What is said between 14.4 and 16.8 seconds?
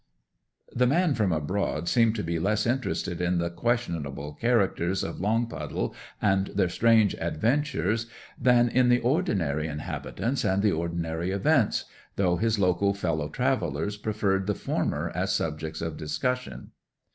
the former as subjects of discussion.